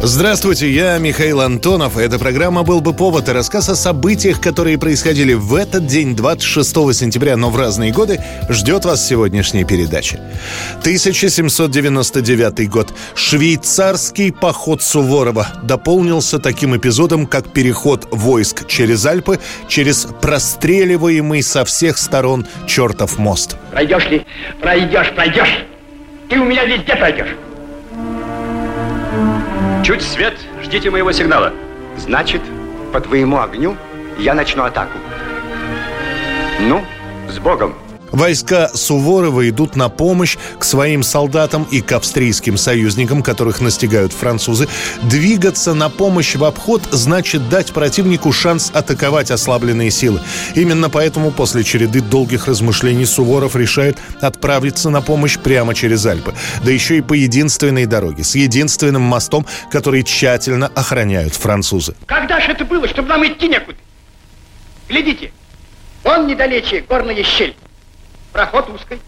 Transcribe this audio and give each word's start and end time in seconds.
Здравствуйте, 0.00 0.70
я 0.70 0.96
Михаил 0.98 1.40
Антонов. 1.40 1.98
Эта 1.98 2.20
программа 2.20 2.62
«Был 2.62 2.80
бы 2.80 2.94
повод» 2.94 3.28
и 3.28 3.32
рассказ 3.32 3.68
о 3.68 3.74
событиях, 3.74 4.40
которые 4.40 4.78
происходили 4.78 5.34
в 5.34 5.56
этот 5.56 5.86
день, 5.86 6.14
26 6.14 6.94
сентября, 6.94 7.36
но 7.36 7.50
в 7.50 7.56
разные 7.58 7.90
годы, 7.90 8.20
ждет 8.48 8.84
вас 8.84 9.04
сегодняшняя 9.04 9.64
передача. 9.64 10.20
1799 10.82 12.70
год. 12.70 12.94
Швейцарский 13.16 14.32
поход 14.32 14.82
Суворова 14.82 15.48
дополнился 15.64 16.38
таким 16.38 16.76
эпизодом, 16.76 17.26
как 17.26 17.52
переход 17.52 18.06
войск 18.12 18.68
через 18.68 19.04
Альпы, 19.04 19.40
через 19.66 20.06
простреливаемый 20.22 21.42
со 21.42 21.64
всех 21.64 21.98
сторон 21.98 22.46
чертов 22.68 23.18
мост. 23.18 23.56
Пройдешь 23.72 24.08
ли? 24.10 24.24
Пройдешь, 24.60 25.10
пройдешь. 25.16 25.64
Ты 26.28 26.38
у 26.38 26.44
меня 26.44 26.64
везде 26.66 26.94
пройдешь. 26.94 27.47
Чуть 29.88 30.02
свет, 30.02 30.34
ждите 30.62 30.90
моего 30.90 31.12
сигнала. 31.12 31.54
Значит, 31.96 32.42
по 32.92 33.00
твоему 33.00 33.40
огню 33.40 33.74
я 34.18 34.34
начну 34.34 34.64
атаку. 34.64 34.98
Ну, 36.60 36.84
с 37.26 37.38
Богом! 37.38 37.74
Войска 38.10 38.70
Суворова 38.74 39.48
идут 39.48 39.76
на 39.76 39.88
помощь 39.88 40.36
к 40.58 40.64
своим 40.64 41.02
солдатам 41.02 41.66
и 41.70 41.80
к 41.80 41.92
австрийским 41.92 42.56
союзникам, 42.56 43.22
которых 43.22 43.60
настигают 43.60 44.12
французы. 44.12 44.68
Двигаться 45.02 45.74
на 45.74 45.90
помощь 45.90 46.36
в 46.36 46.44
обход 46.44 46.82
значит 46.90 47.48
дать 47.48 47.72
противнику 47.72 48.32
шанс 48.32 48.70
атаковать 48.72 49.30
ослабленные 49.30 49.90
силы. 49.90 50.20
Именно 50.54 50.90
поэтому 50.90 51.30
после 51.30 51.64
череды 51.64 52.00
долгих 52.00 52.46
размышлений 52.46 53.04
Суворов 53.04 53.56
решает 53.56 53.98
отправиться 54.20 54.90
на 54.90 55.02
помощь 55.02 55.38
прямо 55.38 55.74
через 55.74 56.04
Альпы. 56.06 56.34
Да 56.64 56.70
еще 56.70 56.98
и 56.98 57.00
по 57.00 57.12
единственной 57.12 57.86
дороге, 57.86 58.24
с 58.24 58.34
единственным 58.34 59.02
мостом, 59.02 59.46
который 59.70 60.02
тщательно 60.02 60.70
охраняют 60.74 61.34
французы. 61.34 61.94
Когда 62.06 62.40
же 62.40 62.52
это 62.52 62.64
было, 62.64 62.88
чтобы 62.88 63.08
нам 63.08 63.26
идти 63.26 63.48
некуда? 63.48 63.76
Глядите, 64.88 65.32
вон 66.02 66.26
недалече 66.26 66.84
горная 66.88 67.22
щель. 67.22 67.54
Проход 68.38 68.70
узкий, 68.70 69.00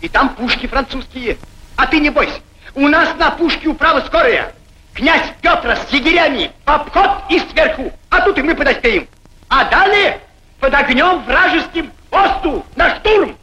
и 0.00 0.08
там 0.08 0.36
пушки 0.36 0.68
французские. 0.68 1.38
А 1.74 1.88
ты 1.88 1.98
не 1.98 2.08
бойся, 2.08 2.40
у 2.76 2.86
нас 2.86 3.16
на 3.16 3.32
пушке 3.32 3.66
управа 3.66 4.00
скорая. 4.06 4.54
Князь 4.94 5.26
Петр 5.42 5.76
с 5.76 5.92
егерями 5.92 6.52
в 6.64 6.70
обход 6.70 7.10
и 7.28 7.40
сверху, 7.50 7.92
а 8.10 8.20
тут 8.20 8.38
и 8.38 8.42
мы 8.42 8.54
подоспеем. 8.54 9.08
А 9.48 9.64
далее 9.64 10.20
под 10.60 10.72
огнем 10.72 11.24
вражеским 11.24 11.90
мосту 12.12 12.64
на 12.76 12.94
штурм. 12.94 13.36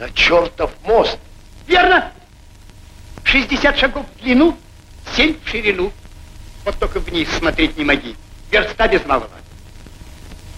На 0.00 0.10
чертов 0.10 0.72
мост. 0.82 1.20
Верно. 1.68 2.10
60 3.22 3.78
шагов 3.78 4.04
в 4.16 4.22
длину, 4.24 4.58
7 5.14 5.36
в 5.40 5.48
ширину. 5.48 5.92
Вот 6.64 6.76
только 6.80 6.98
вниз 6.98 7.28
смотреть 7.30 7.78
не 7.78 7.84
моги. 7.84 8.16
Верста 8.50 8.88
без 8.88 9.06
малого. 9.06 9.30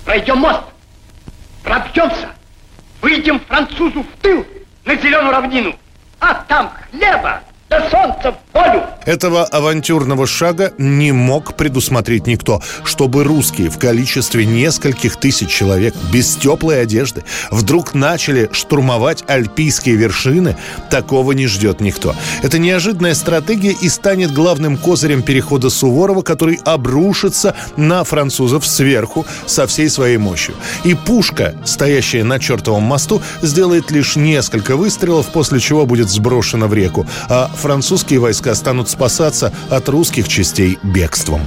Пройдем 0.06 0.38
мост, 0.38 0.62
пробьемся, 1.62 2.30
выйдем 3.06 3.38
французу 3.38 4.02
в 4.02 4.20
тыл 4.20 4.44
на 4.84 4.96
зеленую 4.96 5.30
равнину, 5.30 5.76
а 6.18 6.34
там 6.48 6.72
хлеба 6.90 7.40
да 7.68 7.90
солнца 7.90 8.32
в 8.32 8.52
полю. 8.52 8.82
Этого 9.04 9.44
авантюрного 9.44 10.26
шага 10.26 10.72
не 10.78 11.12
мог 11.12 11.54
предусмотреть 11.54 12.26
никто, 12.26 12.60
чтобы 12.84 13.22
русские 13.24 13.70
в 13.70 13.78
количестве 13.78 14.44
нескольких 14.46 15.16
тысяч 15.16 15.48
человек 15.48 15.94
без 16.12 16.34
теплой 16.36 16.82
одежды 16.82 17.22
вдруг 17.50 17.94
начали 17.94 18.48
штурмовать 18.52 19.24
альпийские 19.28 19.94
вершины, 19.94 20.56
такого 20.90 21.32
не 21.32 21.46
ждет 21.46 21.80
никто. 21.80 22.14
Это 22.42 22.58
неожиданная 22.58 23.14
стратегия 23.14 23.76
и 23.80 23.88
станет 23.88 24.32
главным 24.32 24.76
козырем 24.76 25.22
перехода 25.22 25.70
Суворова, 25.70 26.22
который 26.22 26.58
обрушится 26.64 27.54
на 27.76 28.02
французов 28.02 28.66
сверху 28.66 29.24
со 29.46 29.68
всей 29.68 29.88
своей 29.88 30.16
мощью. 30.16 30.54
И 30.82 30.94
пушка, 30.94 31.54
стоящая 31.64 32.24
на 32.24 32.40
чертовом 32.40 32.82
мосту, 32.82 33.22
сделает 33.42 33.92
лишь 33.92 34.16
несколько 34.16 34.76
выстрелов, 34.76 35.26
после 35.32 35.60
чего 35.60 35.86
будет 35.86 36.10
сброшена 36.10 36.66
в 36.66 36.74
реку, 36.74 37.06
а 37.28 37.50
французские 37.56 38.20
войска 38.20 38.54
станут 38.54 38.88
спасаться 38.88 39.52
от 39.70 39.88
русских 39.88 40.28
частей 40.28 40.78
бегством. 40.82 41.40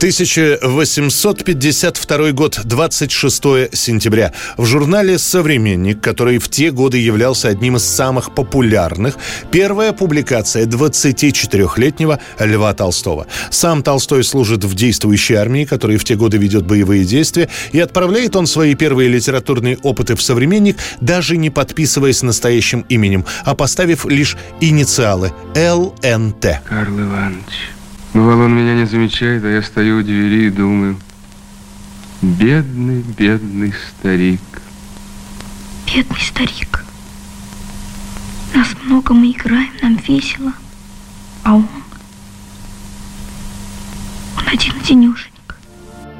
1852 0.00 2.32
год, 2.32 2.60
26 2.64 3.42
сентября. 3.76 4.32
В 4.56 4.64
журнале 4.64 5.18
«Современник», 5.18 6.00
который 6.00 6.38
в 6.38 6.48
те 6.48 6.70
годы 6.70 6.96
являлся 6.96 7.48
одним 7.48 7.76
из 7.76 7.84
самых 7.84 8.34
популярных, 8.34 9.18
первая 9.50 9.92
публикация 9.92 10.64
24-летнего 10.64 12.18
Льва 12.38 12.72
Толстого. 12.72 13.26
Сам 13.50 13.82
Толстой 13.82 14.24
служит 14.24 14.64
в 14.64 14.74
действующей 14.74 15.34
армии, 15.34 15.66
которая 15.66 15.98
в 15.98 16.04
те 16.04 16.14
годы 16.14 16.38
ведет 16.38 16.64
боевые 16.64 17.04
действия, 17.04 17.50
и 17.72 17.78
отправляет 17.78 18.36
он 18.36 18.46
свои 18.46 18.74
первые 18.74 19.10
литературные 19.10 19.76
опыты 19.82 20.16
в 20.16 20.22
«Современник», 20.22 20.78
даже 21.02 21.36
не 21.36 21.50
подписываясь 21.50 22.22
настоящим 22.22 22.86
именем, 22.88 23.26
а 23.44 23.54
поставив 23.54 24.06
лишь 24.06 24.38
инициалы 24.62 25.30
ЛНТ. 25.54 26.62
Карл 26.66 26.98
Иванович, 26.98 27.74
Бывало, 28.12 28.44
он 28.44 28.56
меня 28.56 28.74
не 28.74 28.86
замечает, 28.86 29.44
а 29.44 29.48
я 29.48 29.62
стою 29.62 29.98
у 29.98 30.02
двери 30.02 30.46
и 30.46 30.50
думаю, 30.50 30.98
бедный, 32.22 33.02
бедный 33.02 33.72
старик. 33.72 34.40
Бедный 35.86 36.20
старик. 36.20 36.84
Нас 38.52 38.68
много, 38.82 39.14
мы 39.14 39.30
играем, 39.30 39.70
нам 39.80 39.96
весело. 39.96 40.52
А 41.44 41.54
он? 41.54 41.68
Он 44.36 44.48
один-одинешенек. 44.48 45.56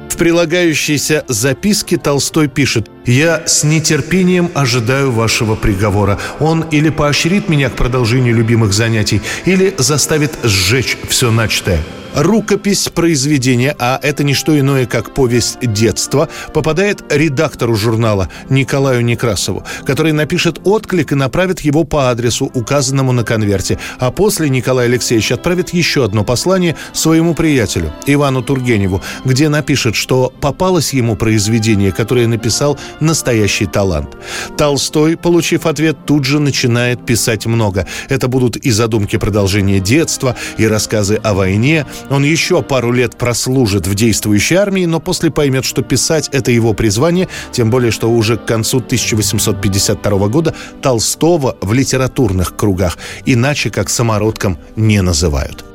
В 0.09 0.17
прилагающейся 0.17 1.25
записке 1.27 1.97
Толстой 1.97 2.47
пишет 2.47 2.89
«Я 3.05 3.43
с 3.47 3.63
нетерпением 3.63 4.51
ожидаю 4.53 5.11
вашего 5.11 5.55
приговора. 5.55 6.19
Он 6.39 6.61
или 6.71 6.89
поощрит 6.89 7.49
меня 7.49 7.69
к 7.69 7.75
продолжению 7.75 8.35
любимых 8.35 8.73
занятий, 8.73 9.21
или 9.45 9.73
заставит 9.77 10.31
сжечь 10.43 10.97
все 11.09 11.31
начатое». 11.31 11.79
Рукопись 12.13 12.89
произведения, 12.89 13.73
а 13.79 13.97
это 14.03 14.25
не 14.25 14.33
что 14.33 14.59
иное, 14.59 14.85
как 14.85 15.13
повесть 15.13 15.59
детства, 15.61 16.27
попадает 16.53 17.03
редактору 17.09 17.75
журнала 17.75 18.27
Николаю 18.49 19.01
Некрасову, 19.01 19.63
который 19.85 20.11
напишет 20.11 20.59
отклик 20.65 21.13
и 21.13 21.15
направит 21.15 21.61
его 21.61 21.85
по 21.85 22.09
адресу, 22.09 22.51
указанному 22.53 23.13
на 23.13 23.23
конверте. 23.23 23.79
А 23.97 24.11
после 24.11 24.49
Николай 24.49 24.87
Алексеевич 24.87 25.31
отправит 25.31 25.69
еще 25.69 26.03
одно 26.03 26.25
послание 26.25 26.75
своему 26.91 27.33
приятелю 27.33 27.93
Ивану 28.05 28.41
Тургеневу, 28.41 29.01
где 29.23 29.47
напишет, 29.47 29.95
что 29.95 30.33
попалось 30.41 30.91
ему 30.91 31.15
произведение, 31.15 31.93
которое 31.93 32.27
написал 32.27 32.77
настоящий 32.99 33.65
талант. 33.65 34.17
Толстой, 34.57 35.17
получив 35.17 35.65
ответ, 35.65 36.05
тут 36.05 36.25
же 36.25 36.39
начинает 36.39 37.05
писать 37.05 37.45
много. 37.45 37.87
Это 38.09 38.27
будут 38.27 38.57
и 38.57 38.71
задумки 38.71 39.17
продолжения 39.17 39.79
детства, 39.79 40.35
и 40.57 40.67
рассказы 40.67 41.15
о 41.15 41.33
войне, 41.33 41.85
он 42.09 42.23
еще 42.23 42.61
пару 42.61 42.91
лет 42.91 43.17
прослужит 43.17 43.87
в 43.87 43.95
действующей 43.95 44.55
армии, 44.55 44.85
но 44.85 44.99
после 44.99 45.31
поймет, 45.31 45.65
что 45.65 45.81
писать— 45.81 46.29
это 46.31 46.51
его 46.51 46.73
призвание, 46.73 47.27
тем 47.51 47.69
более, 47.69 47.91
что 47.91 48.09
уже 48.11 48.37
к 48.37 48.45
концу 48.45 48.77
1852 48.77 50.27
года 50.27 50.53
Толстого 50.81 51.55
в 51.61 51.73
литературных 51.73 52.55
кругах 52.55 52.97
иначе 53.25 53.69
как 53.69 53.89
самородком 53.89 54.57
не 54.75 55.01
называют. 55.01 55.70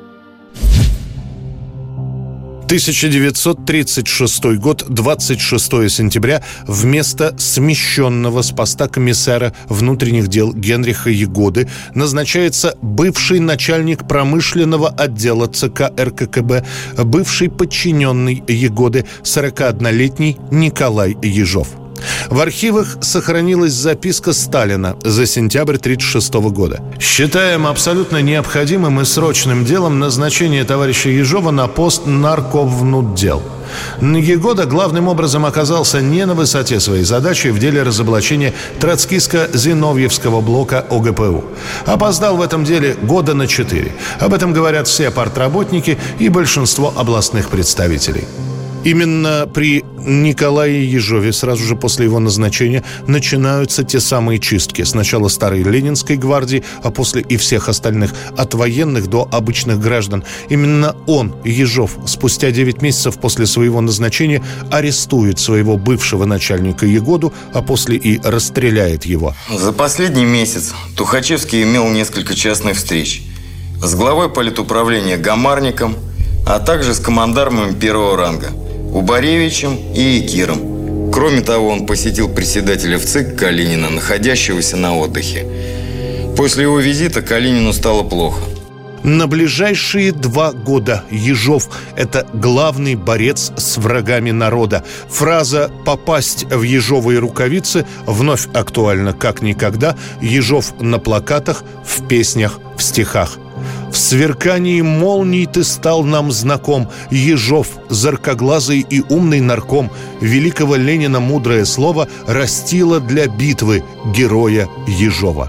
1936 2.67 4.45
год, 4.57 4.87
26 4.89 5.89
сентября, 5.89 6.43
вместо 6.67 7.33
смещенного 7.39 8.43
с 8.43 8.51
поста 8.51 8.89
комиссара 8.89 9.53
внутренних 9.69 10.27
дел 10.27 10.53
Генриха 10.53 11.11
Егоды 11.11 11.69
назначается 11.95 12.77
бывший 12.83 13.39
начальник 13.39 14.09
промышленного 14.09 14.89
отдела 14.89 15.47
ЦК 15.47 15.93
РККБ, 15.97 16.67
бывший 17.05 17.51
подчиненный 17.51 18.43
Егоды, 18.49 19.07
41-летний 19.23 20.37
Николай 20.51 21.17
Ежов. 21.23 21.86
В 22.31 22.41
архивах 22.41 22.99
сохранилась 23.01 23.73
записка 23.73 24.33
Сталина 24.33 24.97
за 25.03 25.27
сентябрь 25.27 25.77
1936 25.77 26.35
года. 26.51 26.83
«Считаем 26.99 27.67
абсолютно 27.67 28.21
необходимым 28.21 29.01
и 29.01 29.05
срочным 29.05 29.65
делом 29.65 29.99
назначение 29.99 30.65
товарища 30.65 31.09
Ежова 31.09 31.51
на 31.51 31.69
пост 31.69 32.07
нарковнуддел». 32.07 33.43
Егода 34.01 34.67
главным 34.67 35.09
образом 35.09 35.45
оказался 35.45 36.01
не 36.01 36.25
на 36.27 36.35
высоте 36.35 36.81
своей 36.81 37.05
задачи 37.05 37.49
в 37.49 37.59
деле 37.59 37.83
разоблачения 37.83 38.53
троцкистско-зиновьевского 38.81 40.41
блока 40.41 40.85
ОГПУ. 40.91 41.45
Опоздал 41.85 42.37
в 42.37 42.43
этом 42.43 42.65
деле 42.65 42.97
года 43.03 43.35
на 43.35 43.47
четыре. 43.47 43.93
Об 44.21 44.35
этом 44.35 44.53
говорят 44.53 44.89
все 44.89 45.11
партработники 45.11 45.99
и 46.19 46.29
большинство 46.29 46.93
областных 46.97 47.49
представителей. 47.49 48.25
Именно 48.87 49.51
при 49.53 49.85
Николае 49.99 50.89
Ежове 50.89 51.33
сразу 51.33 51.65
же 51.65 51.75
после 51.75 52.05
его 52.05 52.21
назначения 52.21 52.85
начинаются 53.09 53.83
те 53.83 53.99
самые 53.99 54.39
чистки. 54.39 54.83
Сначала 54.83 55.27
старой 55.27 55.65
Ленинской 55.65 56.17
гвардии, 56.17 56.63
а 56.85 56.93
после 56.93 57.21
и 57.23 57.37
всех 57.37 57.69
остальных, 57.69 58.15
от 58.39 58.55
военных 58.55 59.09
до 59.09 59.29
обычных 59.33 59.81
граждан. 59.81 60.23
Именно 60.51 60.95
он, 61.09 61.35
Ежов, 61.45 61.99
спустя 62.07 62.53
9 62.53 62.81
месяцев 62.81 63.19
после 63.19 63.47
своего 63.47 63.81
назначения 63.81 64.41
арестует 64.71 65.41
своего 65.41 65.77
бывшего 65.77 66.25
начальника 66.25 66.87
Егоду, 66.87 67.35
а 67.53 67.63
после 67.63 67.97
и 67.97 68.21
расстреляет 68.23 69.05
его. 69.05 69.35
За 69.51 69.73
последний 69.73 70.25
месяц 70.25 70.73
Тухачевский 70.97 71.65
имел 71.65 71.89
несколько 71.89 72.37
частных 72.37 72.77
встреч 72.77 73.25
с 73.83 73.97
главой 73.97 74.29
политуправления 74.29 75.17
Гамарником, 75.17 75.97
а 76.47 76.61
также 76.61 76.95
с 76.95 77.01
командармами 77.01 77.75
первого 77.75 78.17
ранга– 78.17 78.51
Убаревичем 78.93 79.79
и 79.95 80.21
Киром. 80.21 81.11
Кроме 81.13 81.41
того, 81.41 81.69
он 81.69 81.87
посетил 81.87 82.29
председателя 82.29 82.99
в 82.99 83.05
ЦИК 83.05 83.37
Калинина, 83.37 83.91
находящегося 83.91 84.77
на 84.77 84.97
отдыхе. 84.97 85.47
После 86.37 86.65
его 86.65 86.79
визита 86.79 87.23
Калинину 87.23 87.73
стало 87.73 88.03
плохо. 88.03 88.41
На 89.03 89.27
ближайшие 89.27 90.11
два 90.13 90.53
года 90.53 91.05
Ежов– 91.11 91.69
это 91.97 92.27
главный 92.35 92.97
борец 92.97 93.53
с 93.57 93.77
врагами 93.77 94.33
народа. 94.33 94.85
Фраза 95.09 95.71
«попасть 95.85 96.45
в 96.45 96.63
ежовые 96.63 97.21
рукавицы» 97.21 97.87
вновь 98.05 98.49
актуальна 98.53 99.13
как 99.13 99.43
никогда. 99.43 99.97
Ежов 100.21 100.81
на 100.81 100.99
плакатах, 100.99 101.63
в 101.85 102.07
песнях, 102.09 102.59
в 102.77 102.83
стихах– 102.83 103.39
в 103.97 103.99
сверкании 103.99 104.83
молний 104.83 105.47
ты 105.47 105.65
стал 105.65 106.05
нам 106.05 106.31
знаком, 106.31 106.91
Ежов, 107.11 107.69
заркоглазый 107.89 108.81
и 108.81 109.03
умный 109.09 109.41
нарком. 109.41 109.91
Великого 110.21 110.77
Ленина 110.77 111.19
мудрое 111.19 111.65
слово 111.65 112.07
растило 112.27 113.01
для 113.01 113.27
битвы 113.27 113.85
героя 114.15 114.69
Ежова. 114.87 115.49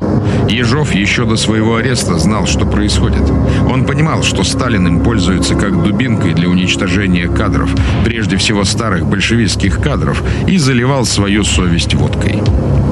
Ежов 0.49 0.95
еще 0.95 1.25
до 1.25 1.35
своего 1.35 1.75
ареста 1.75 2.17
знал, 2.17 2.47
что 2.47 2.65
происходит. 2.65 3.29
Он 3.69 3.85
понимал, 3.85 4.23
что 4.23 4.45
Сталин 4.45 4.87
им 4.87 5.03
пользуется 5.03 5.55
как 5.55 5.83
дубинкой 5.83 6.33
для 6.33 6.47
уничтожения 6.47 7.27
кадров, 7.27 7.69
прежде 8.05 8.37
всего 8.37 8.63
старых 8.63 9.05
большевистских 9.07 9.81
кадров, 9.81 10.23
и 10.47 10.57
заливал 10.57 11.03
свою 11.03 11.43
совесть 11.43 11.93
водкой. 11.95 12.41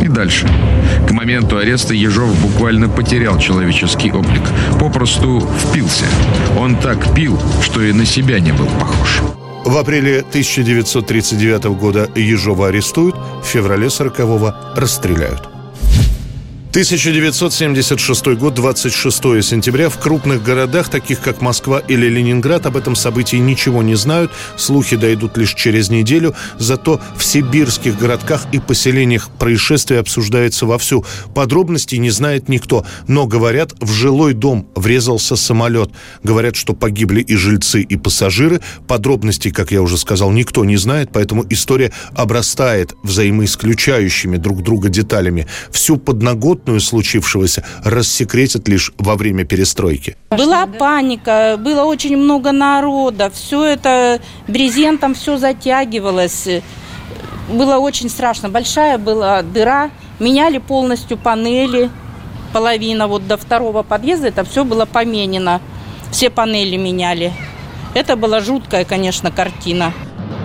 И 0.01 0.07
дальше. 0.07 0.47
К 1.07 1.11
моменту 1.11 1.57
ареста 1.57 1.93
Ежов 1.93 2.29
буквально 2.41 2.89
потерял 2.89 3.39
человеческий 3.39 4.11
облик. 4.11 4.43
Попросту 4.79 5.44
впился. 5.59 6.05
Он 6.57 6.75
так 6.77 7.13
пил, 7.13 7.39
что 7.61 7.81
и 7.81 7.93
на 7.93 8.05
себя 8.05 8.39
не 8.39 8.51
был 8.51 8.67
похож. 8.79 9.21
В 9.65 9.77
апреле 9.77 10.19
1939 10.19 11.65
года 11.65 12.09
Ежова 12.15 12.67
арестуют, 12.67 13.15
в 13.43 13.45
феврале 13.45 13.87
40-го 13.87 14.53
расстреляют. 14.79 15.54
1976 16.75 18.27
год, 18.37 18.53
26 18.53 19.15
сентября. 19.41 19.87
В 19.87 19.97
крупных 19.97 20.43
городах, 20.43 20.89
таких 20.89 21.21
как 21.21 21.39
Москва 21.39 21.79
или 21.79 22.07
Ленинград, 22.07 22.65
об 22.65 22.75
этом 22.75 22.97
событии 22.97 23.37
ничего 23.37 23.81
не 23.81 23.95
знают. 23.95 24.29
Слухи 24.57 24.97
дойдут 24.97 25.37
лишь 25.37 25.53
через 25.53 25.89
неделю. 25.89 26.35
Зато 26.59 26.99
в 27.15 27.23
сибирских 27.23 27.97
городках 27.97 28.47
и 28.51 28.59
поселениях 28.59 29.29
происшествие 29.39 30.01
обсуждается 30.01 30.65
вовсю. 30.65 31.05
Подробностей 31.33 31.97
не 31.97 32.09
знает 32.09 32.49
никто. 32.49 32.85
Но, 33.07 33.25
говорят, 33.25 33.71
в 33.79 33.93
жилой 33.93 34.33
дом 34.33 34.67
врезался 34.75 35.37
самолет. 35.37 35.91
Говорят, 36.23 36.57
что 36.57 36.73
погибли 36.73 37.21
и 37.21 37.37
жильцы, 37.37 37.83
и 37.83 37.95
пассажиры. 37.95 38.59
Подробностей, 38.85 39.51
как 39.51 39.71
я 39.71 39.81
уже 39.81 39.97
сказал, 39.97 40.29
никто 40.31 40.65
не 40.65 40.75
знает, 40.75 41.11
поэтому 41.13 41.45
история 41.49 41.93
обрастает 42.15 42.95
взаимоисключающими 43.01 44.35
друг 44.35 44.61
друга 44.61 44.89
деталями. 44.89 45.47
Всю 45.71 45.95
подноготную 45.95 46.64
подноготную 46.65 46.79
случившегося 46.79 47.63
рассекретят 47.83 48.67
лишь 48.67 48.91
во 48.97 49.15
время 49.15 49.45
перестройки. 49.45 50.15
Была 50.31 50.65
паника, 50.67 51.57
было 51.59 51.83
очень 51.83 52.17
много 52.17 52.51
народа, 52.51 53.29
все 53.29 53.63
это 53.63 54.19
брезентом 54.47 55.13
все 55.13 55.37
затягивалось. 55.37 56.47
Было 57.49 57.77
очень 57.77 58.09
страшно. 58.09 58.49
Большая 58.49 58.97
была 58.97 59.43
дыра, 59.43 59.91
меняли 60.19 60.57
полностью 60.57 61.17
панели, 61.17 61.89
половина 62.53 63.07
вот 63.07 63.27
до 63.27 63.37
второго 63.37 63.83
подъезда, 63.83 64.27
это 64.27 64.43
все 64.43 64.63
было 64.63 64.85
поменено. 64.85 65.61
Все 66.11 66.29
панели 66.29 66.77
меняли. 66.77 67.33
Это 67.93 68.15
была 68.15 68.39
жуткая, 68.39 68.85
конечно, 68.85 69.31
картина. 69.31 69.93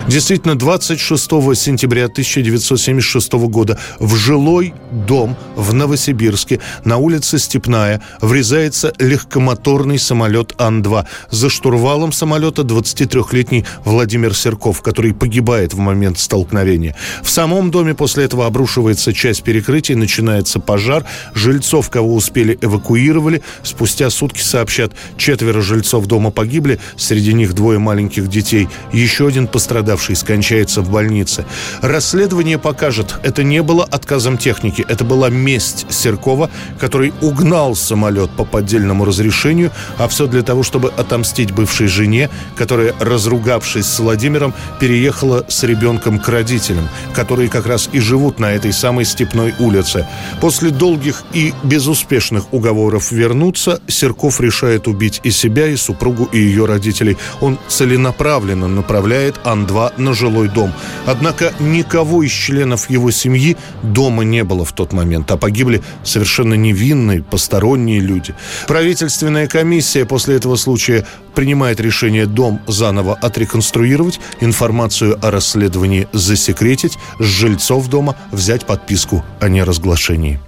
Действительно, 0.07 0.57
26 0.57 1.21
сентября 1.55 2.05
1976 2.05 3.33
года 3.33 3.77
в 3.99 4.15
жилой 4.15 4.73
дом 4.91 5.37
в 5.55 5.73
Новосибирске 5.73 6.59
на 6.83 6.97
улице 6.97 7.37
Степная 7.37 8.01
врезается 8.19 8.93
легкомоторный 8.97 9.99
самолет 9.99 10.55
Ан-2. 10.57 11.05
За 11.29 11.49
штурвалом 11.49 12.11
самолета 12.11 12.63
23-летний 12.63 13.63
Владимир 13.85 14.33
Серков, 14.33 14.81
который 14.81 15.13
погибает 15.13 15.73
в 15.73 15.77
момент 15.77 16.17
столкновения. 16.17 16.95
В 17.21 17.29
самом 17.29 17.69
доме 17.69 17.93
после 17.93 18.25
этого 18.25 18.47
обрушивается 18.47 19.13
часть 19.13 19.43
перекрытия, 19.43 19.95
начинается 19.95 20.59
пожар. 20.59 21.05
Жильцов, 21.35 21.89
кого 21.91 22.15
успели, 22.15 22.57
эвакуировали. 22.59 23.43
Спустя 23.61 24.09
сутки 24.09 24.41
сообщат, 24.41 24.93
четверо 25.15 25.61
жильцов 25.61 26.07
дома 26.07 26.31
погибли, 26.31 26.79
среди 26.97 27.33
них 27.33 27.53
двое 27.53 27.77
маленьких 27.77 28.27
детей. 28.27 28.67
Еще 28.91 29.27
один 29.27 29.47
пострадавший 29.47 29.90
пострадавший 29.91 30.15
скончается 30.15 30.81
в 30.81 30.89
больнице. 30.89 31.45
Расследование 31.81 32.57
покажет, 32.57 33.15
это 33.23 33.43
не 33.43 33.61
было 33.61 33.83
отказом 33.83 34.37
техники, 34.37 34.85
это 34.87 35.03
была 35.03 35.29
месть 35.29 35.85
Серкова, 35.89 36.49
который 36.79 37.13
угнал 37.21 37.75
самолет 37.75 38.29
по 38.31 38.45
поддельному 38.45 39.05
разрешению, 39.05 39.71
а 39.97 40.07
все 40.07 40.27
для 40.27 40.43
того, 40.43 40.63
чтобы 40.63 40.93
отомстить 40.97 41.51
бывшей 41.51 41.87
жене, 41.87 42.29
которая, 42.55 42.93
разругавшись 42.99 43.85
с 43.85 43.99
Владимиром, 43.99 44.53
переехала 44.79 45.45
с 45.49 45.63
ребенком 45.63 46.19
к 46.19 46.29
родителям, 46.29 46.87
которые 47.13 47.49
как 47.49 47.67
раз 47.67 47.89
и 47.91 47.99
живут 47.99 48.39
на 48.39 48.53
этой 48.53 48.71
самой 48.71 49.05
степной 49.05 49.53
улице. 49.59 50.07
После 50.39 50.69
долгих 50.69 51.23
и 51.33 51.53
безуспешных 51.63 52.53
уговоров 52.53 53.11
вернуться, 53.11 53.81
Серков 53.87 54.39
решает 54.39 54.87
убить 54.87 55.19
и 55.23 55.31
себя, 55.31 55.67
и 55.67 55.75
супругу, 55.75 56.29
и 56.31 56.37
ее 56.39 56.65
родителей. 56.65 57.17
Он 57.41 57.57
целенаправленно 57.67 58.67
направляет 58.67 59.35
Ан-2 59.43 59.80
на 59.97 60.13
жилой 60.13 60.47
дом. 60.47 60.73
Однако 61.05 61.53
никого 61.59 62.23
из 62.23 62.31
членов 62.31 62.89
его 62.89 63.11
семьи 63.11 63.57
дома 63.81 64.23
не 64.23 64.43
было 64.43 64.65
в 64.65 64.73
тот 64.73 64.93
момент, 64.93 65.31
а 65.31 65.37
погибли 65.37 65.81
совершенно 66.03 66.53
невинные, 66.53 67.23
посторонние 67.23 67.99
люди. 67.99 68.35
Правительственная 68.67 69.47
комиссия 69.47 70.05
после 70.05 70.35
этого 70.35 70.55
случая 70.55 71.05
принимает 71.33 71.79
решение 71.79 72.25
дом 72.25 72.61
заново 72.67 73.15
отреконструировать, 73.15 74.19
информацию 74.41 75.17
о 75.25 75.31
расследовании 75.31 76.07
засекретить, 76.13 76.97
с 77.19 77.23
жильцов 77.23 77.87
дома 77.87 78.15
взять 78.31 78.65
подписку 78.65 79.23
о 79.39 79.49
неразглашении. 79.49 80.39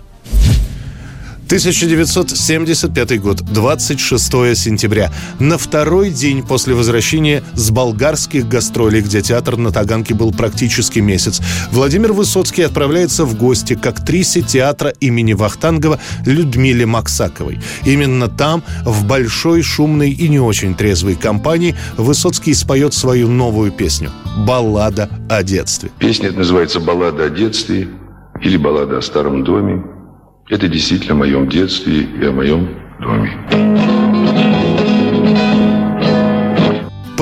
1975 1.53 3.21
год, 3.21 3.41
26 3.41 4.57
сентября. 4.57 5.11
На 5.37 5.59
второй 5.59 6.09
день 6.09 6.41
после 6.41 6.73
возвращения 6.73 7.43
с 7.53 7.69
болгарских 7.69 8.47
гастролей, 8.47 9.01
где 9.01 9.21
театр 9.21 9.57
на 9.57 9.71
Таганке 9.71 10.15
был 10.15 10.31
практически 10.31 10.97
месяц, 10.97 11.41
Владимир 11.71 12.11
Высоцкий 12.13 12.63
отправляется 12.63 13.23
в 13.23 13.37
гости 13.37 13.75
к 13.75 13.85
актрисе 13.85 14.41
театра 14.41 14.93
имени 14.99 15.33
Вахтангова 15.33 15.99
Людмиле 16.25 16.87
Максаковой. 16.87 17.59
Именно 17.85 18.29
там, 18.29 18.63
в 18.83 19.05
большой, 19.05 19.61
шумной 19.61 20.09
и 20.09 20.29
не 20.29 20.39
очень 20.39 20.73
трезвой 20.73 21.13
компании, 21.13 21.75
Высоцкий 21.97 22.55
споет 22.55 22.95
свою 22.95 23.27
новую 23.27 23.71
песню 23.71 24.09
«Баллада 24.47 25.07
о 25.29 25.43
детстве». 25.43 25.91
Песня 25.99 26.31
называется 26.31 26.79
«Баллада 26.79 27.25
о 27.25 27.29
детстве» 27.29 27.89
или 28.41 28.57
«Баллада 28.57 28.97
о 28.97 29.01
старом 29.03 29.43
доме». 29.43 29.92
Это 30.49 30.67
действительно 30.67 31.13
о 31.13 31.17
моем 31.17 31.47
детстве 31.47 32.01
и 32.01 32.25
о 32.25 32.31
моем 32.31 32.67
доме. 32.99 34.72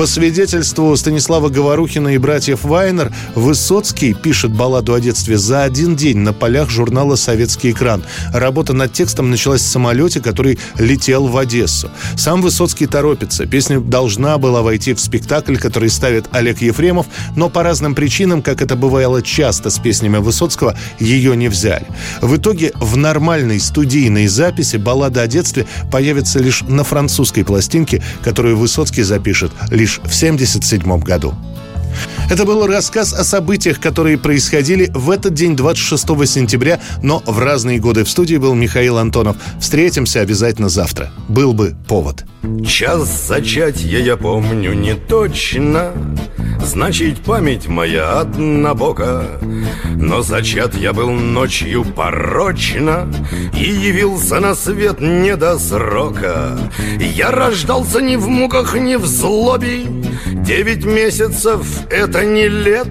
По 0.02 0.06
свидетельству 0.06 0.96
Станислава 0.96 1.48
Говорухина 1.48 2.08
и 2.08 2.18
братьев 2.18 2.64
Вайнер, 2.64 3.12
Высоцкий 3.36 4.14
пишет 4.14 4.52
балладу 4.52 4.94
о 4.94 5.00
детстве 5.00 5.38
за 5.38 5.62
один 5.62 5.94
день 5.94 6.18
на 6.18 6.32
полях 6.32 6.70
журнала 6.70 7.14
«Советский 7.14 7.70
экран». 7.70 8.02
Работа 8.32 8.72
над 8.72 8.92
текстом 8.92 9.30
началась 9.30 9.60
в 9.60 9.68
самолете, 9.68 10.20
который 10.20 10.58
летел 10.76 11.28
в 11.28 11.36
Одессу. 11.36 11.88
Сам 12.16 12.42
Высоцкий 12.42 12.88
торопится. 12.88 13.46
Песня 13.46 13.78
должна 13.78 14.38
была 14.38 14.62
войти 14.62 14.92
в 14.92 14.98
спектакль, 14.98 15.56
который 15.56 15.88
ставит 15.88 16.26
Олег 16.32 16.60
Ефремов, 16.62 17.06
но 17.36 17.48
по 17.48 17.62
разным 17.62 17.94
причинам, 17.94 18.42
как 18.42 18.60
это 18.60 18.74
бывало 18.74 19.22
часто 19.22 19.70
с 19.70 19.78
песнями 19.78 20.16
Высоцкого, 20.16 20.76
ее 20.98 21.36
не 21.36 21.46
взяли. 21.46 21.86
В 22.20 22.36
итоге 22.36 22.72
в 22.74 22.96
нормальной 22.96 23.60
студийной 23.60 24.26
записи 24.26 24.78
баллада 24.78 25.22
о 25.22 25.28
детстве 25.28 25.64
появится 25.92 26.40
лишь 26.40 26.62
на 26.62 26.82
французской 26.82 27.44
пластинке, 27.44 28.02
которую 28.24 28.56
Высоцкий 28.56 29.04
запишет 29.04 29.52
лишь 29.70 29.91
в 29.98 30.14
1977 30.14 31.00
году. 31.00 31.34
Это 32.30 32.44
был 32.44 32.66
рассказ 32.66 33.12
о 33.12 33.24
событиях, 33.24 33.80
которые 33.80 34.16
происходили 34.16 34.90
в 34.94 35.10
этот 35.10 35.34
день, 35.34 35.54
26 35.54 36.06
сентября, 36.26 36.80
но 37.02 37.22
в 37.26 37.38
разные 37.38 37.78
годы. 37.78 38.04
В 38.04 38.08
студии 38.08 38.36
был 38.36 38.54
Михаил 38.54 38.98
Антонов. 38.98 39.36
Встретимся 39.60 40.20
обязательно 40.20 40.68
завтра. 40.68 41.10
Был 41.28 41.52
бы 41.52 41.74
повод. 41.86 42.24
Час 42.66 43.26
зачатия 43.28 43.98
я 43.98 44.16
помню 44.16 44.72
не 44.72 44.94
точно, 44.94 45.92
Значит, 46.64 47.20
память 47.20 47.66
моя 47.66 48.20
однобока 48.20 49.40
Но 49.96 50.22
зачат 50.22 50.74
я 50.74 50.92
был 50.92 51.10
ночью 51.10 51.84
порочно 51.84 53.12
И 53.58 53.64
явился 53.64 54.40
на 54.40 54.54
свет 54.54 55.00
не 55.00 55.36
до 55.36 55.58
срока. 55.58 56.58
Я 56.98 57.30
рождался 57.30 58.00
ни 58.00 58.16
в 58.16 58.28
муках, 58.28 58.76
ни 58.76 58.96
в 58.96 59.06
злобе. 59.06 59.84
Девять 60.26 60.84
месяцев— 60.84 61.66
это 61.90 62.24
не 62.24 62.48
лет 62.48 62.88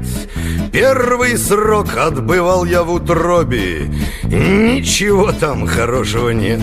Первый 0.71 1.37
срок 1.37 1.97
отбывал 1.97 2.63
я 2.63 2.83
в 2.83 2.93
утробе. 2.93 3.91
Ничего 4.23 5.33
там 5.33 5.67
хорошего 5.67 6.29
нет. 6.29 6.61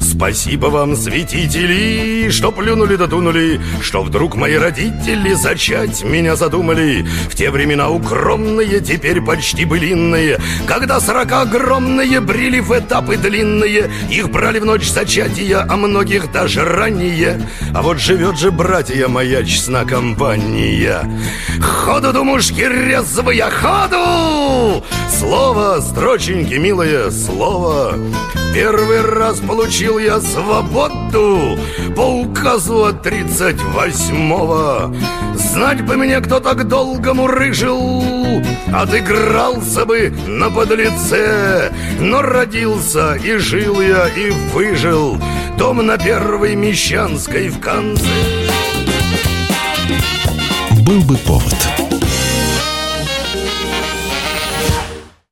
Спасибо 0.00 0.66
вам, 0.66 0.96
святители, 0.96 2.30
что 2.30 2.50
плюнули 2.50 2.96
да 2.96 3.06
тунули 3.06 3.60
Что 3.80 4.02
вдруг 4.02 4.36
мои 4.36 4.54
родители 4.54 5.32
зачать 5.34 6.02
меня 6.02 6.36
задумали. 6.36 7.04
В 7.28 7.34
те 7.34 7.50
времена 7.50 7.90
укромные, 7.90 8.80
теперь 8.80 9.20
почти 9.20 9.64
былинные. 9.64 10.38
Когда 10.66 11.00
сорока 11.00 11.42
огромные 11.42 12.20
брили 12.20 12.60
в 12.60 12.72
этапы 12.72 13.16
длинные. 13.16 13.90
Их 14.10 14.30
брали 14.30 14.60
в 14.60 14.64
ночь 14.64 14.88
зачатия, 14.88 15.66
а 15.68 15.76
многих 15.76 16.32
даже 16.32 16.64
ранее. 16.64 17.40
А 17.74 17.82
вот 17.82 17.98
живет 17.98 18.38
же 18.38 18.50
братья 18.50 19.08
моя 19.08 19.42
честна 19.44 19.84
компания 19.84 21.04
Ходу, 21.60 22.12
думушки, 22.12 22.62
резвые, 22.94 23.50
ходу! 23.50 24.84
Слово, 25.08 25.80
строченьки, 25.80 26.54
милое 26.54 27.10
слово. 27.10 27.94
Первый 28.54 29.02
раз 29.02 29.40
получил 29.40 29.98
я 29.98 30.20
свободу 30.20 31.58
По 31.96 32.02
указу 32.02 32.84
от 32.84 33.02
тридцать 33.02 33.60
восьмого. 33.62 34.94
Знать 35.34 35.84
бы 35.84 35.96
мне, 35.96 36.20
кто 36.20 36.38
так 36.38 36.68
долго 36.68 37.14
мурыжил 37.14 38.04
Отыгрался 38.72 39.84
бы 39.84 40.12
на 40.26 40.50
подлеце. 40.50 41.72
Но 41.98 42.22
родился 42.22 43.16
и 43.16 43.36
жил 43.38 43.80
я 43.80 44.08
и 44.08 44.30
выжил 44.52 45.18
Дом 45.58 45.84
на 45.84 45.98
первой 45.98 46.54
Мещанской 46.54 47.48
в 47.48 47.58
конце. 47.60 48.04
Был 50.84 51.00
бы 51.02 51.16
повод 51.16 51.83